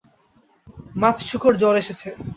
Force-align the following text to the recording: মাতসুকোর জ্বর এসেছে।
মাতসুকোর 0.95 1.53
জ্বর 1.61 1.75
এসেছে। 1.81 2.07